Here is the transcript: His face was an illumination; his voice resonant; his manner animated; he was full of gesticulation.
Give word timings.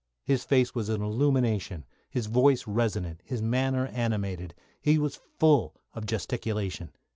His 0.23 0.43
face 0.43 0.73
was 0.73 0.89
an 0.89 1.03
illumination; 1.03 1.85
his 2.09 2.25
voice 2.25 2.65
resonant; 2.65 3.21
his 3.23 3.43
manner 3.43 3.85
animated; 3.85 4.55
he 4.81 4.97
was 4.97 5.21
full 5.37 5.75
of 5.93 6.07
gesticulation. 6.07 6.89